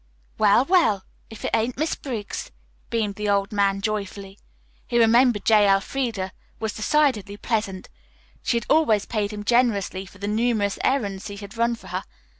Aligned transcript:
"Well, 0.39 0.65
well, 0.65 1.03
if 1.29 1.45
it 1.45 1.51
ain't 1.53 1.77
Miss 1.77 1.93
Briggs," 1.93 2.49
beamed 2.89 3.17
the 3.17 3.29
old 3.29 3.51
man 3.53 3.81
joyfully. 3.81 4.39
His 4.87 4.97
remembrance 4.99 5.41
of 5.43 5.45
J. 5.45 5.67
Elfreda 5.69 6.31
was 6.59 6.73
decidedly 6.73 7.37
pleasant. 7.37 7.87
She 8.41 8.57
had 8.57 8.65
always 8.67 9.05
paid 9.05 9.29
him 9.31 9.43
generously 9.43 10.07
for 10.07 10.17
the 10.17 10.27
numerous 10.27 10.79
errands 10.83 11.27
he 11.27 11.35
had 11.37 11.55
run 11.55 11.75
for 11.75 11.89
her. 11.89 12.03